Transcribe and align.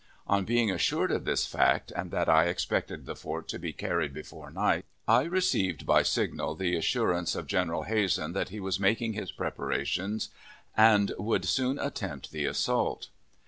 On 0.25 0.45
being 0.45 0.71
assured 0.71 1.11
of 1.11 1.25
this 1.25 1.45
fact, 1.45 1.91
and 1.95 2.09
that 2.09 2.27
I 2.27 2.45
expected 2.45 3.05
the 3.05 3.15
fort 3.15 3.47
to 3.49 3.59
be 3.59 3.71
carried 3.71 4.15
before 4.15 4.49
night, 4.49 4.85
I 5.07 5.25
received 5.25 5.85
by 5.85 6.01
signal 6.01 6.55
the 6.55 6.75
assurance 6.75 7.35
of 7.35 7.45
General 7.45 7.83
Hazen 7.83 8.33
that 8.33 8.49
he 8.49 8.59
was 8.59 8.79
making 8.79 9.13
his 9.13 9.31
preparations, 9.31 10.29
and 10.75 11.11
would 11.19 11.45
soon 11.45 11.77
attempt 11.77 12.31
the 12.31 12.45
assault. 12.45 13.09